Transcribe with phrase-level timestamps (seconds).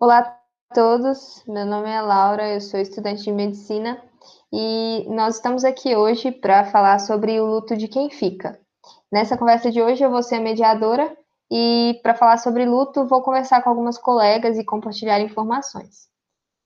[0.00, 4.02] Olá a todos, meu nome é Laura, eu sou estudante de medicina
[4.52, 8.58] e nós estamos aqui hoje para falar sobre o luto de quem fica.
[9.10, 11.16] Nessa conversa de hoje eu vou ser a mediadora
[11.50, 16.08] e para falar sobre luto vou conversar com algumas colegas e compartilhar informações.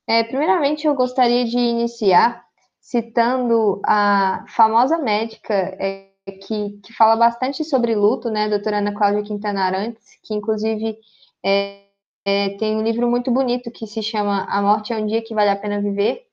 [0.08, 2.42] É, primeiramente eu gostaria de iniciar
[2.80, 6.10] citando a famosa médica é,
[6.46, 10.96] que, que fala bastante sobre luto, né, a doutora Ana Cláudia Quintana Arantes, que inclusive
[11.44, 11.89] é,
[12.30, 15.34] é, tem um livro muito bonito que se chama A Morte é um Dia que
[15.34, 16.24] Vale a Pena Viver,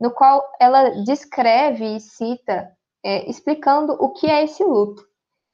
[0.00, 2.70] no qual ela descreve e cita,
[3.04, 5.04] é, explicando o que é esse luto.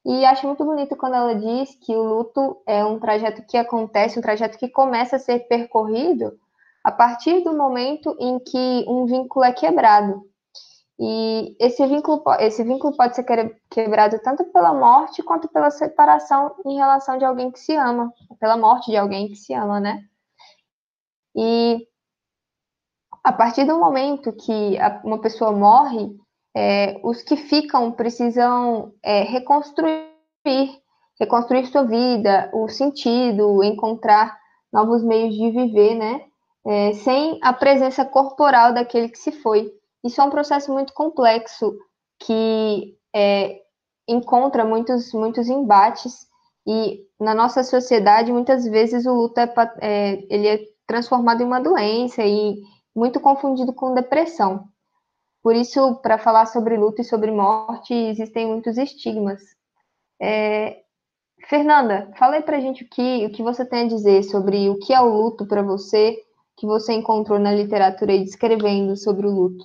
[0.05, 4.19] E acho muito bonito quando ela diz que o luto é um trajeto que acontece,
[4.19, 6.39] um trajeto que começa a ser percorrido
[6.85, 10.23] a partir do momento em que um vínculo é quebrado.
[11.01, 13.25] E esse vínculo, esse vínculo pode ser
[13.71, 18.57] quebrado tanto pela morte quanto pela separação em relação de alguém que se ama, pela
[18.57, 20.03] morte de alguém que se ama, né?
[21.37, 21.87] E
[23.23, 26.11] a partir do momento que uma pessoa morre,
[26.57, 30.09] é, os que ficam precisam é, reconstruir,
[31.21, 34.37] reconstruir sua vida, o sentido, encontrar
[34.73, 36.23] novos meios de viver, né?
[36.67, 39.78] É, sem a presença corporal daquele que se foi.
[40.05, 41.77] Isso é um processo muito complexo
[42.21, 43.61] que é,
[44.09, 46.27] encontra muitos, muitos embates
[46.67, 51.61] e na nossa sociedade muitas vezes o luto é, é, ele é transformado em uma
[51.61, 52.61] doença e
[52.95, 54.65] muito confundido com depressão.
[55.43, 59.41] Por isso, para falar sobre luto e sobre morte, existem muitos estigmas.
[60.21, 60.83] É,
[61.49, 64.79] Fernanda, fala aí para gente o que, o que você tem a dizer sobre o
[64.79, 66.17] que é o luto para você,
[66.57, 69.65] que você encontrou na literatura aí descrevendo sobre o luto.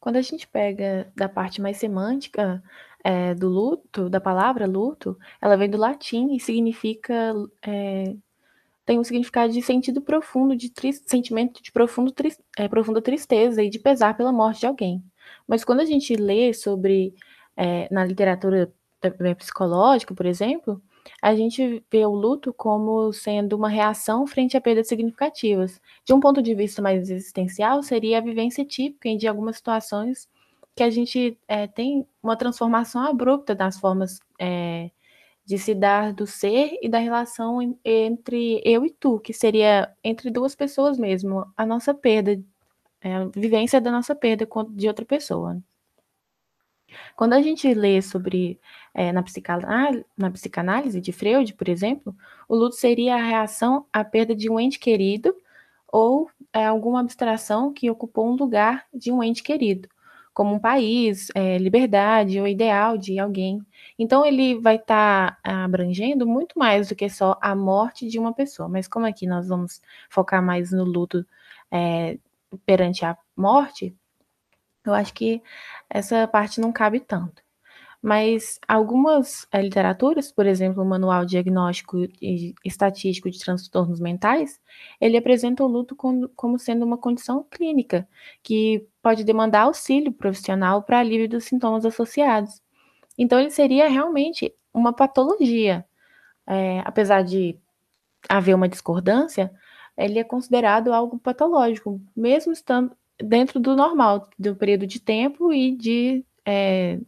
[0.00, 2.62] Quando a gente pega da parte mais semântica
[3.04, 7.34] é, do luto, da palavra luto, ela vem do latim e significa.
[7.62, 8.14] É,
[8.86, 10.72] tem um significado de sentido profundo, de
[11.06, 12.14] sentimento de profundo,
[12.58, 15.04] é, profunda tristeza e de pesar pela morte de alguém.
[15.46, 17.14] Mas quando a gente lê sobre,
[17.90, 18.72] na literatura
[19.36, 20.82] psicológica, por exemplo,
[21.22, 25.80] a gente vê o luto como sendo uma reação frente a perdas significativas.
[26.04, 30.28] De um ponto de vista mais existencial, seria a vivência típica de algumas situações
[30.78, 34.90] que a gente é, tem uma transformação abrupta das formas é,
[35.44, 40.30] de se dar do ser e da relação entre eu e tu, que seria entre
[40.30, 42.40] duas pessoas mesmo, a nossa perda,
[43.00, 45.60] é, a vivência da nossa perda de outra pessoa.
[47.16, 48.58] Quando a gente lê sobre,
[48.94, 52.14] é, na, psicanálise, na psicanálise de Freud, por exemplo,
[52.48, 55.34] o luto seria a reação à perda de um ente querido
[55.90, 59.88] ou é, alguma abstração que ocupou um lugar de um ente querido,
[60.34, 63.60] como um país, é, liberdade ou ideal de alguém.
[63.98, 68.32] Então, ele vai estar tá abrangendo muito mais do que só a morte de uma
[68.32, 68.68] pessoa.
[68.68, 71.26] Mas, como aqui nós vamos focar mais no luto
[71.70, 72.18] é,
[72.64, 73.94] perante a morte,
[74.90, 75.42] eu acho que
[75.90, 77.42] essa parte não cabe tanto.
[78.00, 84.60] Mas algumas é, literaturas, por exemplo, o Manual Diagnóstico e Estatístico de Transtornos Mentais,
[85.00, 88.08] ele apresenta o luto como, como sendo uma condição clínica,
[88.42, 92.62] que pode demandar auxílio profissional para alívio dos sintomas associados.
[93.18, 95.84] Então, ele seria realmente uma patologia.
[96.46, 97.58] É, apesar de
[98.28, 99.52] haver uma discordância,
[99.96, 105.76] ele é considerado algo patológico, mesmo estando dentro do normal, do período de tempo e
[105.76, 106.98] de é,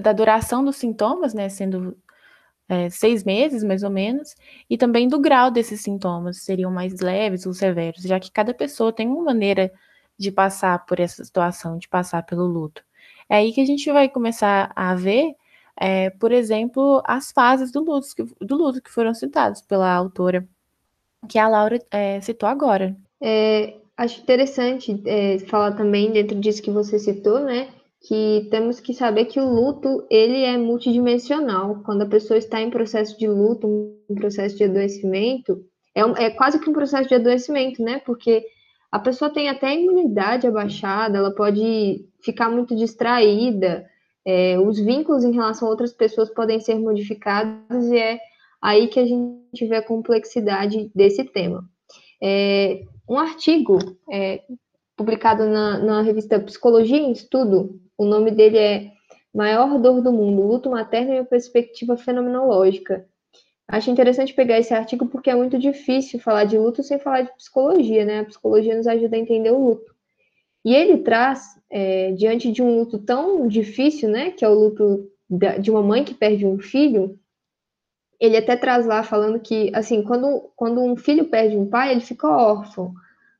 [0.00, 1.96] da duração dos sintomas, né, sendo
[2.68, 4.34] é, seis meses, mais ou menos,
[4.70, 8.92] e também do grau desses sintomas, seriam mais leves ou severos, já que cada pessoa
[8.92, 9.72] tem uma maneira
[10.16, 12.84] de passar por essa situação, de passar pelo luto.
[13.28, 15.34] É aí que a gente vai começar a ver,
[15.76, 18.06] é, por exemplo, as fases do luto,
[18.40, 20.46] do luto que foram citadas pela autora,
[21.28, 22.96] que a Laura é, citou agora.
[23.20, 27.68] É, acho interessante é, falar também dentro disso que você citou, né?
[28.06, 31.82] Que temos que saber que o luto ele é multidimensional.
[31.84, 33.66] Quando a pessoa está em processo de luto,
[34.08, 38.00] um processo de adoecimento, é, um, é quase que um processo de adoecimento, né?
[38.04, 38.44] Porque
[38.90, 43.84] a pessoa tem até a imunidade abaixada, ela pode ficar muito distraída,
[44.26, 48.18] é, os vínculos em relação a outras pessoas podem ser modificados e é
[48.62, 51.62] aí que a gente vê a complexidade desse tema.
[52.22, 53.78] É, um artigo
[54.10, 54.42] é,
[54.96, 58.90] publicado na, na revista Psicologia em Estudo, o nome dele é
[59.32, 63.06] Maior Dor do Mundo, Luto Materno e a Perspectiva Fenomenológica.
[63.66, 67.32] Acho interessante pegar esse artigo porque é muito difícil falar de luto sem falar de
[67.34, 68.20] psicologia, né?
[68.20, 69.94] A psicologia nos ajuda a entender o luto.
[70.64, 74.30] E ele traz, é, diante de um luto tão difícil, né?
[74.30, 75.10] Que é o luto
[75.60, 77.18] de uma mãe que perde um filho,
[78.20, 82.00] ele até traz lá falando que, assim, quando, quando um filho perde um pai, ele
[82.00, 82.92] fica órfão.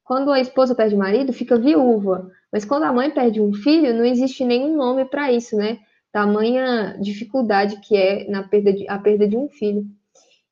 [0.04, 2.30] Quando a esposa perde o marido, fica viúva.
[2.52, 5.78] Mas quando a mãe perde um filho, não existe nenhum nome para isso, né?
[6.12, 9.84] Tamanha dificuldade que é na perda de, a perda de um filho.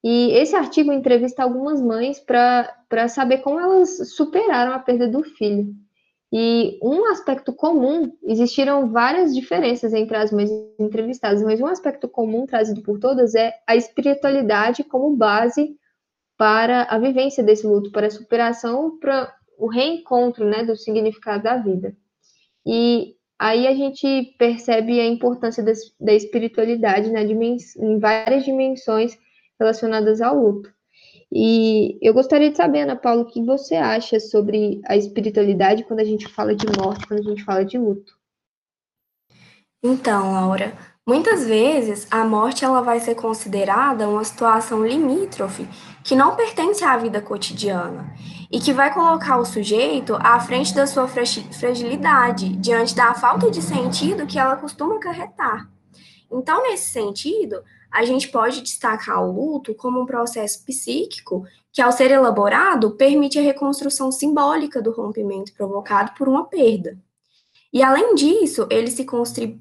[0.03, 5.73] E esse artigo entrevista algumas mães para saber como elas superaram a perda do filho.
[6.33, 12.47] E um aspecto comum, existiram várias diferenças entre as mães entrevistadas, mas um aspecto comum
[12.47, 15.77] trazido por todas é a espiritualidade como base
[16.39, 21.59] para a vivência desse luto, para a superação, para o reencontro né, do significado da
[21.59, 21.95] vida.
[22.65, 29.19] E aí a gente percebe a importância da, da espiritualidade né, em várias dimensões
[29.61, 30.73] relacionadas ao luto.
[31.35, 36.01] E eu gostaria de saber, Ana Paula, o que você acha sobre a espiritualidade quando
[36.01, 38.21] a gente fala de morte, quando a gente fala de luto.
[39.83, 40.75] Então, Laura,
[41.07, 45.67] muitas vezes a morte ela vai ser considerada uma situação limítrofe
[46.05, 48.15] que não pertence à vida cotidiana
[48.51, 53.63] e que vai colocar o sujeito à frente da sua fragilidade diante da falta de
[53.63, 55.67] sentido que ela costuma acarretar.
[56.31, 61.93] Então, nesse sentido, a gente pode destacar o luto como um processo psíquico que, ao
[61.93, 66.99] ser elaborado, permite a reconstrução simbólica do rompimento provocado por uma perda.
[67.73, 69.07] E, além disso, ele se,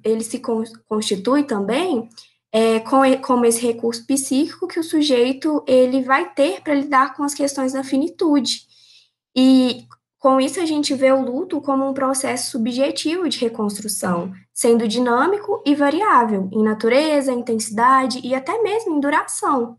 [0.04, 0.42] ele se
[0.88, 2.10] constitui também
[2.52, 7.24] é, com, como esse recurso psíquico que o sujeito ele vai ter para lidar com
[7.24, 8.68] as questões da finitude.
[9.36, 9.86] E
[10.20, 15.60] com isso, a gente vê o luto como um processo subjetivo de reconstrução, sendo dinâmico
[15.66, 19.76] e variável em natureza, intensidade e até mesmo em duração.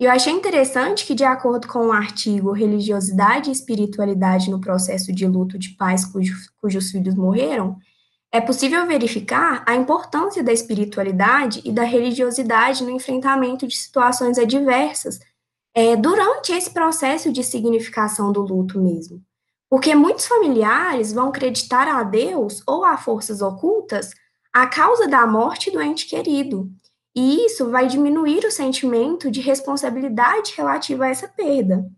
[0.00, 5.12] E eu achei interessante que, de acordo com o artigo Religiosidade e Espiritualidade no Processo
[5.12, 7.78] de Luto de Pais cujos, cujos filhos morreram,
[8.32, 15.20] é possível verificar a importância da espiritualidade e da religiosidade no enfrentamento de situações adversas
[15.72, 19.22] é, durante esse processo de significação do luto mesmo.
[19.70, 24.10] Porque muitos familiares vão acreditar a Deus ou a forças ocultas
[24.52, 26.68] a causa da morte do ente querido.
[27.14, 31.88] E isso vai diminuir o sentimento de responsabilidade relativa a essa perda.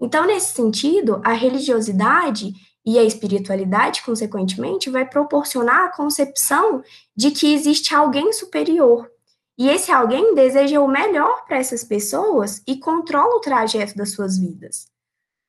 [0.00, 2.52] Então, nesse sentido, a religiosidade
[2.86, 6.82] e a espiritualidade, consequentemente, vai proporcionar a concepção
[7.16, 9.10] de que existe alguém superior.
[9.58, 14.38] E esse alguém deseja o melhor para essas pessoas e controla o trajeto das suas
[14.38, 14.86] vidas.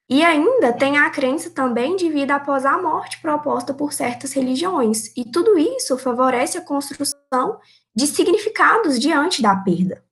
[0.10, 5.16] E ainda tem a crença também de vida após a morte proposta por certas religiões,
[5.16, 7.60] e tudo isso favorece a construção
[7.96, 10.04] de significados diante da perda.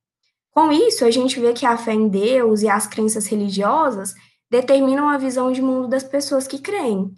[0.51, 4.13] Com isso, a gente vê que a fé em Deus e as crenças religiosas
[4.51, 7.11] determinam a visão de mundo das pessoas que creem.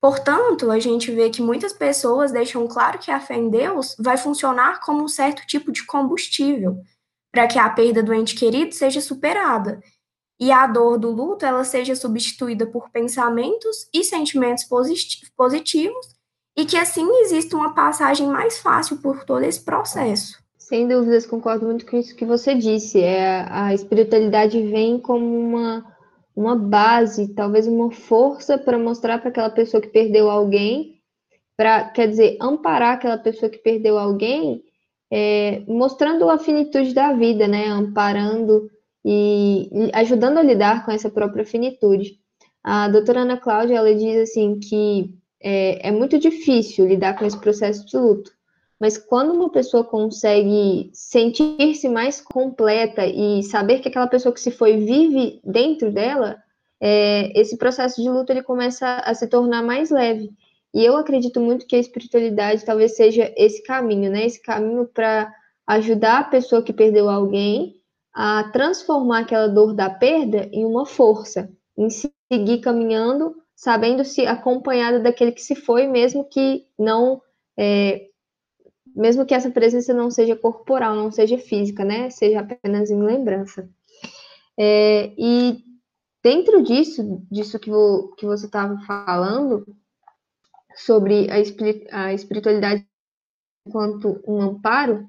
[0.00, 4.16] Portanto, a gente vê que muitas pessoas deixam claro que a fé em Deus vai
[4.16, 6.82] funcionar como um certo tipo de combustível
[7.30, 9.80] para que a perda do ente querido seja superada
[10.42, 14.64] e a dor do luto ela seja substituída por pensamentos e sentimentos
[15.36, 16.16] positivos
[16.56, 20.36] e que assim exista uma passagem mais fácil por todo esse processo.
[20.58, 23.00] Sem dúvidas, concordo muito com isso que você disse.
[23.00, 25.86] É, a espiritualidade vem como uma,
[26.34, 31.00] uma base, talvez uma força para mostrar para aquela pessoa que perdeu alguém,
[31.56, 34.60] para, quer dizer, amparar aquela pessoa que perdeu alguém,
[35.08, 37.68] é, mostrando a finitude da vida, né?
[37.68, 38.68] Amparando
[39.04, 42.18] e ajudando a lidar com essa própria finitude.
[42.62, 47.38] A doutora Ana Cláudia, ela diz assim que é, é muito difícil lidar com esse
[47.38, 48.30] processo de luto,
[48.78, 54.50] mas quando uma pessoa consegue sentir-se mais completa e saber que aquela pessoa que se
[54.50, 56.36] foi vive dentro dela,
[56.80, 60.30] é, esse processo de luto ele começa a se tornar mais leve.
[60.74, 64.24] E eu acredito muito que a espiritualidade talvez seja esse caminho, né?
[64.24, 65.32] Esse caminho para
[65.66, 67.76] ajudar a pessoa que perdeu alguém
[68.14, 75.32] a transformar aquela dor da perda em uma força, em seguir caminhando, sabendo-se acompanhada daquele
[75.32, 77.22] que se foi, mesmo que não,
[77.56, 78.08] é,
[78.94, 82.10] mesmo que essa presença não seja corporal, não seja física, né?
[82.10, 83.68] Seja apenas em lembrança.
[84.58, 85.64] É, e
[86.22, 89.66] dentro disso, disso que, vo, que você estava falando,
[90.74, 92.86] sobre a espiritualidade
[93.66, 95.08] enquanto um amparo,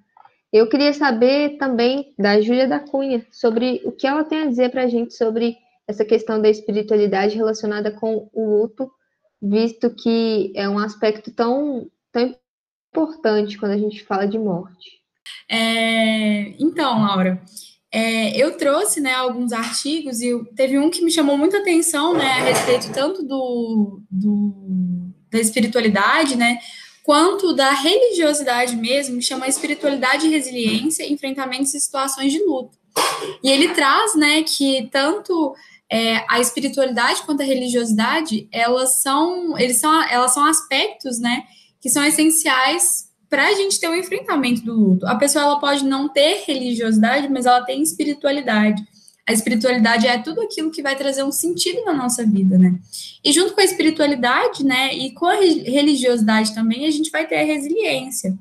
[0.54, 4.70] eu queria saber também da Júlia da Cunha sobre o que ela tem a dizer
[4.70, 5.58] para a gente sobre
[5.88, 8.90] essa questão da espiritualidade relacionada com o luto,
[9.42, 12.36] visto que é um aspecto tão, tão
[12.92, 15.02] importante quando a gente fala de morte.
[15.50, 17.42] É, então, Laura,
[17.92, 22.26] é, eu trouxe né, alguns artigos e teve um que me chamou muita atenção né,
[22.26, 26.60] a respeito tanto do, do da espiritualidade, né,
[27.04, 32.78] quanto da religiosidade mesmo, que chama espiritualidade e resiliência, enfrentamentos e situações de luto.
[33.44, 35.54] E ele traz, né, que tanto
[35.92, 41.44] é, a espiritualidade quanto a religiosidade, elas são, eles são, elas são aspectos, né,
[41.82, 45.06] que são essenciais para a gente ter um enfrentamento do luto.
[45.06, 48.82] A pessoa ela pode não ter religiosidade, mas ela tem espiritualidade.
[49.26, 52.78] A espiritualidade é tudo aquilo que vai trazer um sentido na nossa vida, né?
[53.24, 57.36] E junto com a espiritualidade, né, e com a religiosidade também, a gente vai ter
[57.36, 58.38] a resiliência.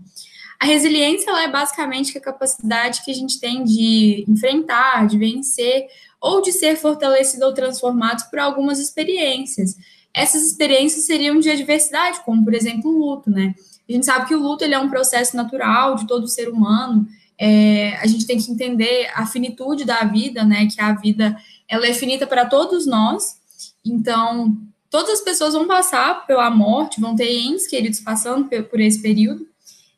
[0.59, 5.87] A resiliência ela é basicamente a capacidade que a gente tem de enfrentar, de vencer
[6.21, 9.77] ou de ser fortalecido ou transformado por algumas experiências.
[10.15, 13.55] Essas experiências seriam de adversidade, como por exemplo o luto, né?
[13.89, 17.09] A gente sabe que o luto ele é um processo natural de todo ser humano.
[17.39, 20.67] É, a gente tem que entender a finitude da vida, né?
[20.67, 21.37] Que a vida
[21.69, 23.37] ela é finita para todos nós.
[23.85, 24.57] Então,
[24.91, 29.47] todas as pessoas vão passar pela morte, vão ter entes queridos passando por esse período.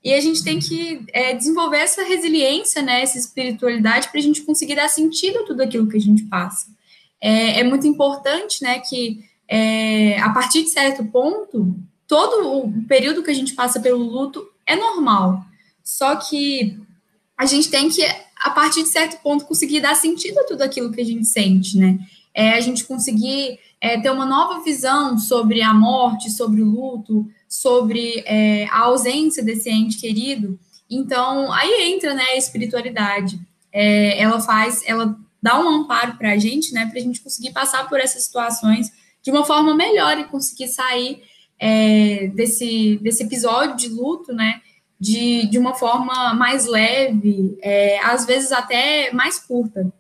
[0.05, 4.43] E a gente tem que é, desenvolver essa resiliência, né, essa espiritualidade, para a gente
[4.43, 6.67] conseguir dar sentido a tudo aquilo que a gente passa.
[7.21, 11.75] É, é muito importante, né, que é, a partir de certo ponto,
[12.07, 15.43] todo o período que a gente passa pelo luto é normal.
[15.83, 16.79] Só que
[17.37, 18.05] a gente tem que,
[18.41, 21.77] a partir de certo ponto, conseguir dar sentido a tudo aquilo que a gente sente,
[21.77, 21.99] né?
[22.33, 27.27] É a gente conseguir é, ter uma nova visão sobre a morte, sobre o luto,
[27.49, 30.59] sobre é, a ausência desse ente querido.
[30.91, 33.39] Então, aí entra né, a espiritualidade.
[33.73, 37.53] É, ela faz, ela dá um amparo para a gente, né, para a gente conseguir
[37.53, 38.91] passar por essas situações
[39.23, 41.23] de uma forma melhor e conseguir sair
[41.59, 44.61] é, desse, desse episódio de luto, né,
[44.99, 49.93] de, de uma forma mais leve, é, às vezes até mais curta.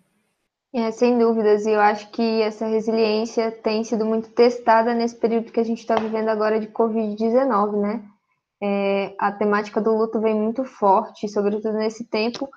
[0.72, 5.52] É, sem dúvidas, e eu acho que essa resiliência tem sido muito testada nesse período
[5.52, 8.02] que a gente está vivendo agora de Covid-19, né?
[8.60, 12.48] É, a temática do luto vem muito forte, sobretudo nesse tempo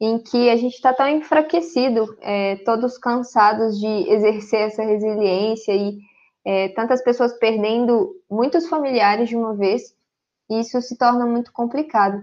[0.00, 5.98] em que a gente está tão enfraquecido, é, todos cansados de exercer essa resiliência e
[6.44, 9.94] é, tantas pessoas perdendo muitos familiares de uma vez,
[10.48, 12.22] isso se torna muito complicado.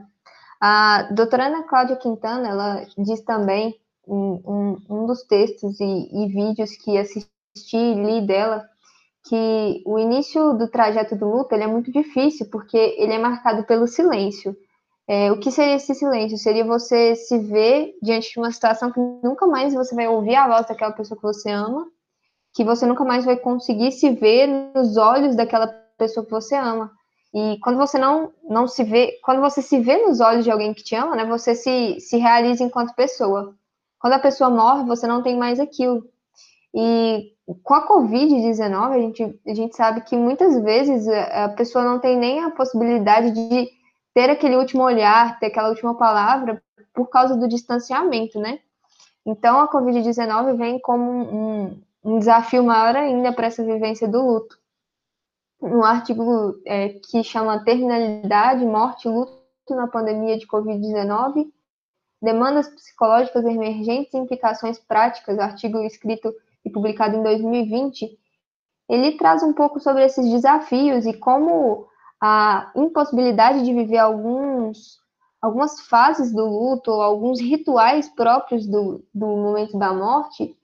[0.60, 3.78] A doutora Ana Cláudia Quintana, ela diz também
[4.08, 7.28] um, um, dos textos e, e, vídeos que assisti
[7.76, 8.66] e li dela,
[9.26, 13.66] que o início do trajeto do luto ele é muito difícil, porque ele é marcado
[13.66, 14.56] pelo silêncio.
[15.08, 16.38] É, o que seria esse silêncio?
[16.38, 20.48] Seria você se ver diante de uma situação que nunca mais você vai ouvir a
[20.48, 21.86] voz daquela pessoa que você ama,
[22.54, 26.92] que você nunca mais vai conseguir se ver nos olhos daquela pessoa que você ama.
[27.34, 30.74] E quando você não, não se vê, quando você se vê nos olhos de alguém
[30.74, 33.56] que te ama, né, você se, se realiza enquanto pessoa.
[34.00, 36.04] Quando a pessoa morre, você não tem mais aquilo.
[36.74, 42.00] E com a Covid-19, a gente, a gente sabe que muitas vezes a pessoa não
[42.00, 43.70] tem nem a possibilidade de
[44.14, 46.62] ter aquele último olhar, ter aquela última palavra,
[46.94, 48.60] por causa do distanciamento, né?
[49.26, 54.58] Então, a Covid-19 vem como um, um, desafio maior ainda para essa vivência do luto.
[55.64, 59.32] No artigo é, que chama Terminalidade, Morte e Luto
[59.70, 61.48] na Pandemia de Covid-19,
[62.22, 66.34] Demandas psicológicas emergentes e implicações práticas, artigo escrito
[66.66, 68.18] e publicado em 2020,
[68.90, 71.88] ele traz um pouco sobre esses desafios e como
[72.22, 75.00] a impossibilidade de viver alguns,
[75.42, 80.58] algumas fases do luto, alguns rituais próprios do, do momento da morte,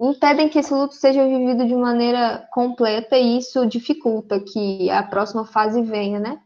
[0.00, 5.46] impedem que esse luto seja vivido de maneira completa e isso dificulta que a próxima
[5.46, 6.38] fase venha, né?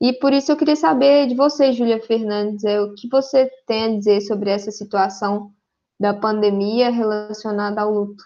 [0.00, 3.84] E por isso eu queria saber de você, Júlia Fernandes, é, o que você tem
[3.84, 5.52] a dizer sobre essa situação
[5.98, 8.24] da pandemia relacionada ao luto.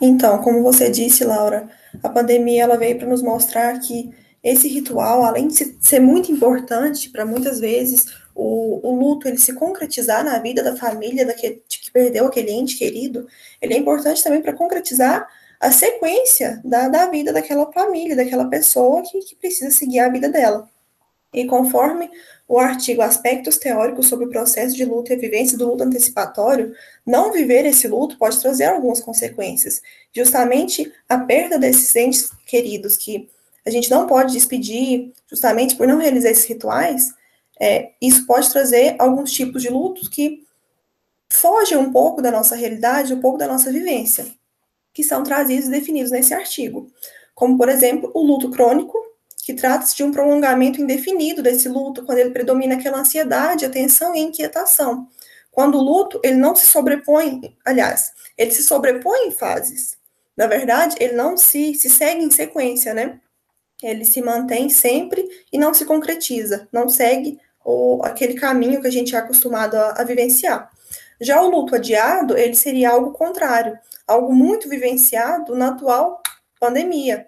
[0.00, 1.70] Então, como você disse, Laura,
[2.02, 4.10] a pandemia ela veio para nos mostrar que
[4.42, 9.52] esse ritual, além de ser muito importante para muitas vezes o, o, luto ele se
[9.54, 13.26] concretizar na vida da família daquele, que perdeu aquele ente querido,
[13.60, 15.28] ele é importante também para concretizar
[15.60, 20.28] a sequência da, da vida daquela família, daquela pessoa que, que precisa seguir a vida
[20.28, 20.68] dela.
[21.32, 22.10] E conforme
[22.46, 26.74] o artigo Aspectos Teóricos sobre o Processo de Luto e a Vivência do Luto Antecipatório,
[27.06, 29.80] não viver esse luto pode trazer algumas consequências.
[30.12, 33.30] Justamente a perda desses entes queridos que
[33.64, 37.14] a gente não pode despedir, justamente por não realizar esses rituais,
[37.62, 40.44] é, isso pode trazer alguns tipos de lutos que
[41.30, 44.26] fogem um pouco da nossa realidade, um pouco da nossa vivência
[44.92, 46.90] que são trazidos e definidos nesse artigo,
[47.34, 48.98] como, por exemplo, o luto crônico,
[49.44, 54.20] que trata-se de um prolongamento indefinido desse luto, quando ele predomina aquela ansiedade, atenção e
[54.20, 55.08] inquietação.
[55.50, 59.96] Quando o luto, ele não se sobrepõe, aliás, ele se sobrepõe em fases.
[60.36, 63.20] Na verdade, ele não se, se segue em sequência, né?
[63.82, 68.90] Ele se mantém sempre e não se concretiza, não segue ou aquele caminho que a
[68.90, 70.70] gente é acostumado a, a vivenciar.
[71.20, 76.20] Já o luto adiado, ele seria algo contrário, algo muito vivenciado na atual
[76.58, 77.26] pandemia,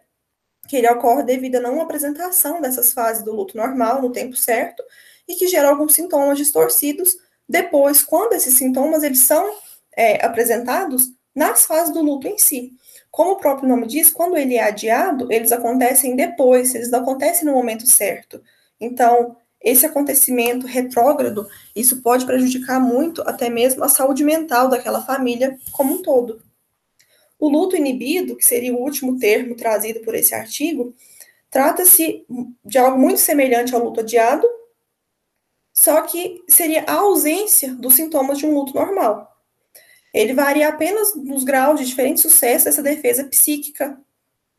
[0.68, 4.82] que ele ocorre devido a não apresentação dessas fases do luto normal no tempo certo
[5.28, 7.16] e que gera alguns sintomas distorcidos
[7.48, 9.54] depois, quando esses sintomas eles são
[9.96, 12.72] é, apresentados nas fases do luto em si.
[13.10, 17.44] Como o próprio nome diz, quando ele é adiado, eles acontecem depois, eles não acontecem
[17.44, 18.42] no momento certo.
[18.80, 25.58] Então, esse acontecimento retrógrado, isso pode prejudicar muito até mesmo a saúde mental daquela família
[25.72, 26.42] como um todo.
[27.38, 30.94] O luto inibido, que seria o último termo trazido por esse artigo,
[31.50, 32.26] trata-se
[32.62, 34.46] de algo muito semelhante ao luto adiado,
[35.72, 39.34] só que seria a ausência dos sintomas de um luto normal.
[40.12, 43.98] Ele varia apenas nos graus de diferente sucesso dessa defesa psíquica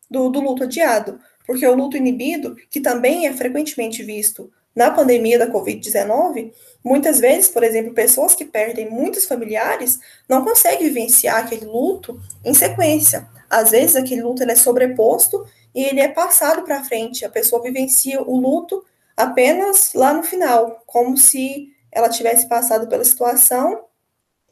[0.09, 5.39] do, do luto adiado, porque o luto inibido, que também é frequentemente visto na pandemia
[5.39, 6.51] da Covid-19,
[6.83, 12.53] muitas vezes, por exemplo, pessoas que perdem muitos familiares não conseguem vivenciar aquele luto em
[12.53, 13.27] sequência.
[13.49, 17.23] Às vezes, aquele luto é sobreposto e ele é passado para frente.
[17.23, 18.83] A pessoa vivencia o luto
[19.15, 23.85] apenas lá no final, como se ela tivesse passado pela situação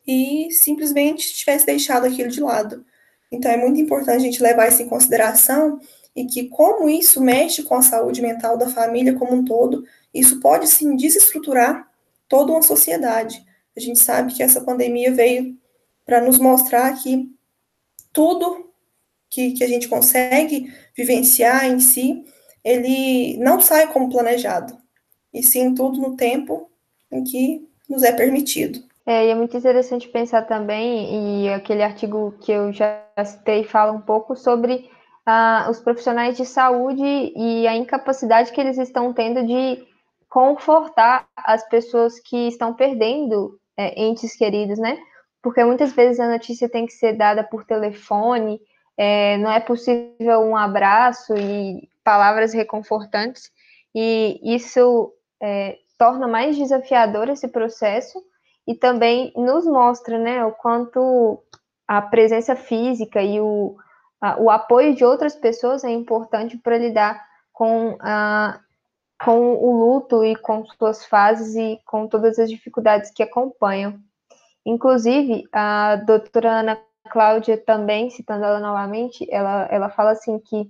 [0.07, 2.85] e simplesmente tivesse deixado aquilo de lado.
[3.29, 5.79] Então, é muito importante a gente levar isso em consideração
[6.15, 10.39] e que, como isso mexe com a saúde mental da família como um todo, isso
[10.39, 11.89] pode sim desestruturar
[12.27, 13.43] toda uma sociedade.
[13.75, 15.57] A gente sabe que essa pandemia veio
[16.05, 17.29] para nos mostrar que
[18.11, 18.71] tudo
[19.29, 22.23] que, que a gente consegue vivenciar em si,
[22.63, 24.77] ele não sai como planejado,
[25.33, 26.69] e sim tudo no tempo
[27.11, 28.79] em que nos é permitido.
[29.05, 33.91] É, e é muito interessante pensar também, e aquele artigo que eu já citei fala
[33.91, 34.89] um pouco sobre
[35.25, 39.83] ah, os profissionais de saúde e a incapacidade que eles estão tendo de
[40.33, 44.97] confortar as pessoas que estão perdendo é, entes queridos, né?
[45.43, 48.59] Porque muitas vezes a notícia tem que ser dada por telefone,
[48.97, 53.51] é, não é possível um abraço e palavras reconfortantes,
[53.93, 58.19] e isso é, torna mais desafiador esse processo
[58.65, 61.43] e também nos mostra né, o quanto
[61.87, 63.75] a presença física e o,
[64.19, 68.59] a, o apoio de outras pessoas é importante para lidar com a,
[69.23, 73.99] com o luto e com suas fases e com todas as dificuldades que acompanham.
[74.65, 80.69] Inclusive, a doutora Ana Cláudia também, citando ela novamente, ela, ela fala assim que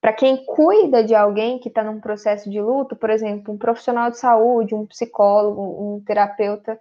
[0.00, 4.10] para quem cuida de alguém que está num processo de luto, por exemplo, um profissional
[4.10, 6.78] de saúde, um psicólogo, um terapeuta,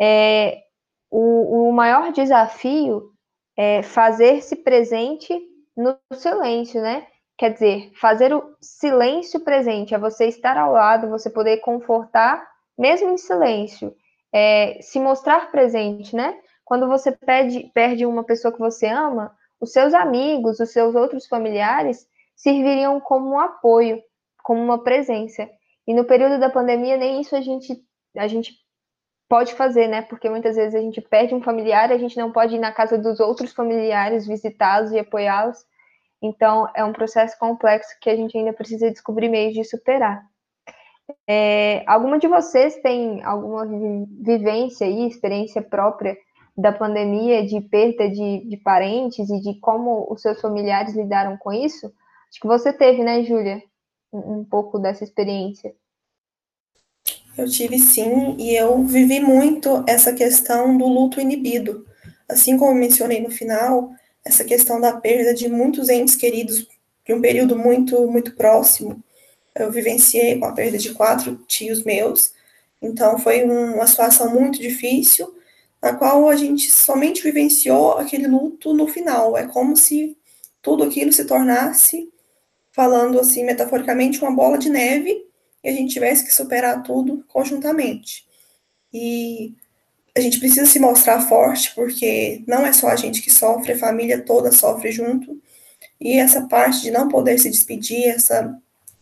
[0.00, 0.62] é,
[1.10, 3.12] o, o maior desafio
[3.56, 5.40] é fazer-se presente
[5.76, 7.06] no silêncio, né?
[7.36, 12.46] Quer dizer, fazer o silêncio presente, é você estar ao lado, você poder confortar,
[12.78, 13.94] mesmo em silêncio,
[14.32, 16.36] é, se mostrar presente, né?
[16.64, 21.26] Quando você perde, perde uma pessoa que você ama, os seus amigos, os seus outros
[21.26, 24.02] familiares serviriam como um apoio,
[24.42, 25.48] como uma presença.
[25.86, 27.82] E no período da pandemia, nem isso a gente,
[28.16, 28.54] a gente
[29.28, 30.02] pode fazer, né?
[30.02, 32.96] Porque muitas vezes a gente perde um familiar, a gente não pode ir na casa
[32.96, 35.58] dos outros familiares, visitá-los e apoiá-los.
[36.24, 40.26] Então, é um processo complexo que a gente ainda precisa descobrir meios de superar.
[41.28, 46.16] É, alguma de vocês tem alguma vivência e experiência própria
[46.56, 51.52] da pandemia, de perda de, de parentes e de como os seus familiares lidaram com
[51.52, 51.92] isso?
[52.30, 53.62] Acho que você teve, né, Júlia,
[54.10, 55.74] um, um pouco dessa experiência.
[57.36, 61.84] Eu tive sim, e eu vivi muito essa questão do luto inibido.
[62.26, 63.90] Assim como mencionei no final,
[64.24, 66.66] essa questão da perda de muitos entes queridos
[67.06, 69.02] de um período muito, muito próximo.
[69.54, 72.32] Eu vivenciei com a perda de quatro tios meus,
[72.80, 75.36] então foi uma situação muito difícil,
[75.80, 79.36] na qual a gente somente vivenciou aquele luto no final.
[79.36, 80.16] É como se
[80.62, 82.10] tudo aquilo se tornasse,
[82.72, 85.26] falando assim metaforicamente, uma bola de neve
[85.62, 88.26] e a gente tivesse que superar tudo conjuntamente.
[88.92, 89.54] E
[90.16, 93.78] a gente precisa se mostrar forte, porque não é só a gente que sofre, a
[93.78, 95.40] família toda sofre junto.
[96.00, 98.56] E essa parte de não poder se despedir, essa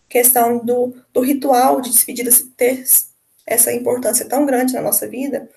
[0.08, 2.84] questão do, do ritual de despedida ter
[3.46, 5.48] essa importância tão grande na nossa vida,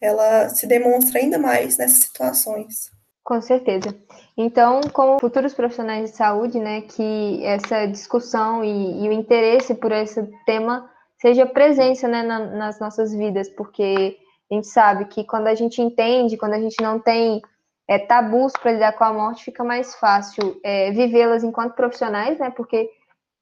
[0.00, 2.90] ela se demonstra ainda mais nessas situações.
[3.22, 3.94] Com certeza.
[4.36, 9.92] Então, como futuros profissionais de saúde, né, que essa discussão e, e o interesse por
[9.92, 14.16] esse tema seja presença né, na, nas nossas vidas, porque
[14.50, 17.40] a gente sabe que quando a gente entende, quando a gente não tem
[17.86, 22.50] é, tabus para lidar com a morte, fica mais fácil é, vivê-las enquanto profissionais, né?
[22.50, 22.90] Porque,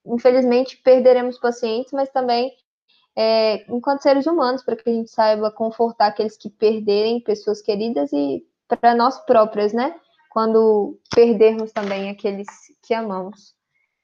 [0.06, 2.52] infelizmente, perderemos pacientes, mas também
[3.16, 8.12] é, enquanto seres humanos, para que a gente saiba confortar aqueles que perderem pessoas queridas
[8.12, 9.94] e para nós próprias, né?
[10.30, 12.46] Quando perdermos também aqueles
[12.82, 13.54] que amamos.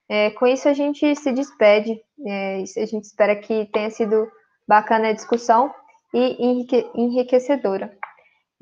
[0.09, 2.01] É, com isso, a gente se despede.
[2.27, 4.27] É, a gente espera que tenha sido
[4.67, 5.73] bacana a discussão
[6.15, 7.91] e enriquecedora.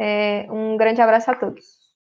[0.00, 1.81] É, um grande abraço a todos.